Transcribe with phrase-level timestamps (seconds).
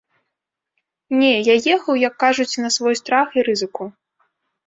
[1.19, 3.83] Не, я ехаў, як кажуць, на свой страх і рызыку.